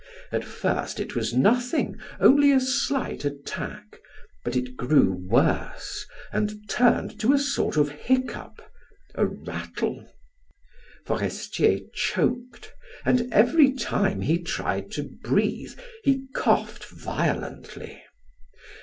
[0.31, 4.01] At first it was nothing, only a slight attack,
[4.43, 8.57] but it grew worse and turned to a sort of hiccough
[9.13, 10.09] a rattle;
[11.05, 12.73] Forestier choked,
[13.05, 18.01] and every time he tried to breathe he coughed violently.